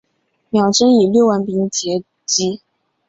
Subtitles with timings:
[0.49, 2.59] 茂贞以六万兵马截击。